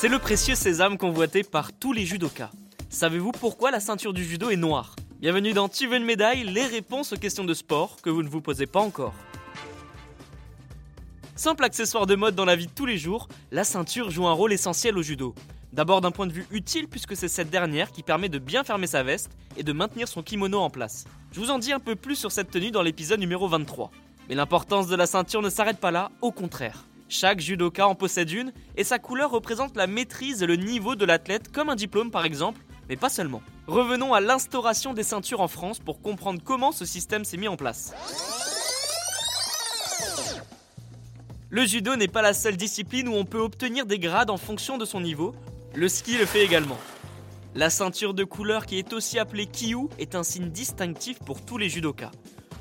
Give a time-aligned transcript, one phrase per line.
[0.00, 2.50] C'est le précieux sésame convoité par tous les judokas.
[2.88, 4.96] Savez-vous pourquoi la ceinture du judo est noire?
[5.20, 6.44] Bienvenue dans Tu veux une médaille?
[6.44, 9.12] Les réponses aux questions de sport que vous ne vous posez pas encore.
[11.36, 14.32] Simple accessoire de mode dans la vie de tous les jours, la ceinture joue un
[14.32, 15.34] rôle essentiel au judo.
[15.74, 18.86] D'abord d'un point de vue utile puisque c'est cette dernière qui permet de bien fermer
[18.86, 21.04] sa veste et de maintenir son kimono en place.
[21.32, 23.90] Je vous en dis un peu plus sur cette tenue dans l'épisode numéro 23.
[24.30, 26.84] Mais l'importance de la ceinture ne s'arrête pas là, au contraire.
[27.08, 31.04] Chaque judoka en possède une et sa couleur représente la maîtrise et le niveau de
[31.04, 33.42] l'athlète comme un diplôme par exemple, mais pas seulement.
[33.66, 37.56] Revenons à l'instauration des ceintures en France pour comprendre comment ce système s'est mis en
[37.56, 37.92] place.
[41.48, 44.78] Le judo n'est pas la seule discipline où on peut obtenir des grades en fonction
[44.78, 45.34] de son niveau,
[45.74, 46.78] le ski le fait également.
[47.56, 51.58] La ceinture de couleur qui est aussi appelée Kyu est un signe distinctif pour tous
[51.58, 52.12] les judokas.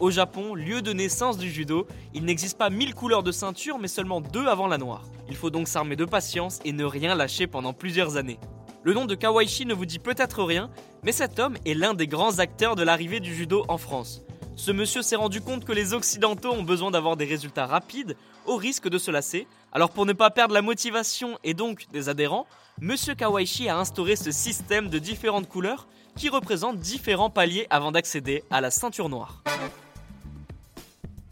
[0.00, 3.86] Au Japon, lieu de naissance du judo, il n'existe pas 1000 couleurs de ceinture mais
[3.86, 5.04] seulement deux avant la noire.
[5.28, 8.40] Il faut donc s'armer de patience et ne rien lâcher pendant plusieurs années.
[8.82, 10.70] Le nom de Kawaishi ne vous dit peut-être rien,
[11.02, 14.22] mais cet homme est l'un des grands acteurs de l'arrivée du judo en France.
[14.56, 18.56] Ce monsieur s'est rendu compte que les Occidentaux ont besoin d'avoir des résultats rapides, au
[18.56, 19.46] risque de se lasser.
[19.70, 22.46] Alors pour ne pas perdre la motivation et donc des adhérents,
[22.80, 28.42] Monsieur Kawaishi a instauré ce système de différentes couleurs qui représentent différents paliers avant d'accéder
[28.50, 29.42] à la ceinture noire.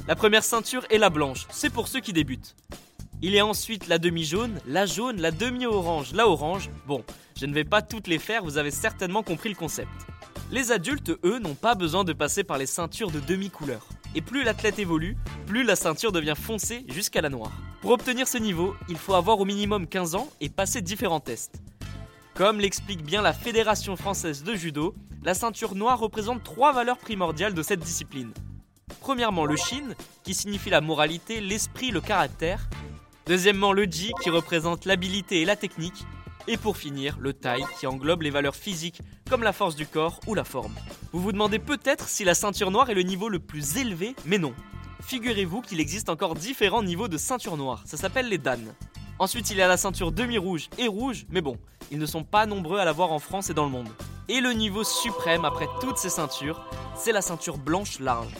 [0.08, 2.56] La première ceinture est la blanche, c'est pour ceux qui débutent.
[3.20, 6.70] Il y a ensuite la demi-jaune, la jaune, la demi-orange, la orange.
[6.86, 7.04] Bon,
[7.38, 9.90] je ne vais pas toutes les faire, vous avez certainement compris le concept.
[10.50, 13.86] Les adultes, eux, n'ont pas besoin de passer par les ceintures de demi-couleur.
[14.14, 17.52] Et plus l'athlète évolue, plus la ceinture devient foncée jusqu'à la noire.
[17.82, 21.60] Pour obtenir ce niveau, il faut avoir au minimum 15 ans et passer différents tests.
[22.32, 27.52] Comme l'explique bien la Fédération française de judo, la ceinture noire représente trois valeurs primordiales
[27.52, 28.32] de cette discipline.
[29.08, 32.68] Premièrement, le shin, qui signifie la moralité, l'esprit, le caractère.
[33.26, 36.04] Deuxièmement, le ji, qui représente l'habilité et la technique.
[36.46, 40.20] Et pour finir, le tai, qui englobe les valeurs physiques comme la force du corps
[40.26, 40.74] ou la forme.
[41.12, 44.36] Vous vous demandez peut-être si la ceinture noire est le niveau le plus élevé, mais
[44.36, 44.52] non.
[45.00, 48.60] Figurez-vous qu'il existe encore différents niveaux de ceinture noire, ça s'appelle les dan.
[49.18, 51.56] Ensuite, il y a la ceinture demi-rouge et rouge, mais bon,
[51.90, 53.88] ils ne sont pas nombreux à l'avoir en France et dans le monde.
[54.28, 56.62] Et le niveau suprême après toutes ces ceintures,
[56.94, 58.34] c'est la ceinture blanche large.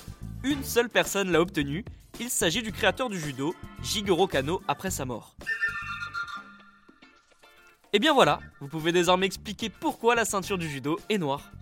[0.49, 1.85] Une seule personne l'a obtenue,
[2.21, 5.37] il s'agit du créateur du judo, Jigoro Kano, après sa mort.
[7.93, 11.53] Et bien voilà, vous pouvez désormais expliquer pourquoi la ceinture du judo est noire.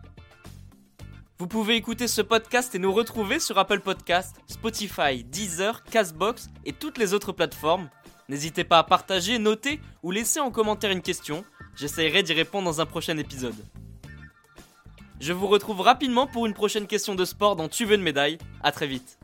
[1.40, 6.72] Vous pouvez écouter ce podcast et nous retrouver sur Apple Podcast, Spotify, Deezer, Castbox et
[6.72, 7.90] toutes les autres plateformes.
[8.28, 11.44] N'hésitez pas à partager, noter ou laisser en commentaire une question.
[11.74, 13.56] J'essaierai d'y répondre dans un prochain épisode.
[15.18, 18.36] Je vous retrouve rapidement pour une prochaine question de sport dans Tu veux une médaille.
[18.62, 19.18] A très vite.